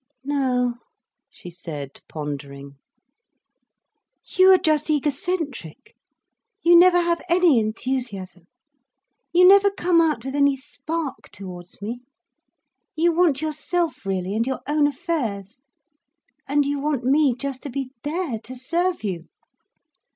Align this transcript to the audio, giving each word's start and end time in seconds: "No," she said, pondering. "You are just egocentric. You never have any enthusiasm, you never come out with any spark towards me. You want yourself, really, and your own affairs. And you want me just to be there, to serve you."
"No," 0.23 0.79
she 1.29 1.51
said, 1.51 1.99
pondering. 2.09 2.77
"You 4.25 4.51
are 4.51 4.57
just 4.57 4.89
egocentric. 4.89 5.95
You 6.63 6.75
never 6.75 6.99
have 7.01 7.21
any 7.29 7.59
enthusiasm, 7.59 8.45
you 9.31 9.47
never 9.47 9.69
come 9.69 10.01
out 10.01 10.25
with 10.25 10.33
any 10.33 10.57
spark 10.57 11.29
towards 11.31 11.83
me. 11.83 11.99
You 12.95 13.11
want 13.13 13.43
yourself, 13.43 14.03
really, 14.03 14.35
and 14.35 14.47
your 14.47 14.61
own 14.67 14.87
affairs. 14.87 15.59
And 16.47 16.65
you 16.65 16.79
want 16.79 17.03
me 17.03 17.35
just 17.35 17.61
to 17.61 17.69
be 17.69 17.91
there, 18.01 18.39
to 18.39 18.55
serve 18.55 19.03
you." 19.03 19.27